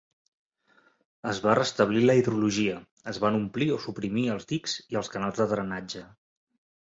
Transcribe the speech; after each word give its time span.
Es 1.31 1.41
va 1.47 1.53
restablir 1.59 2.01
la 2.05 2.15
hidrologia; 2.21 2.79
es 3.13 3.19
van 3.25 3.37
omplir 3.41 3.67
o 3.77 3.79
suprimir 3.85 4.25
els 4.37 4.49
dics 4.53 4.75
i 4.95 4.99
els 5.03 5.13
canals 5.17 5.43
de 5.43 5.47
drenatge. 5.55 6.05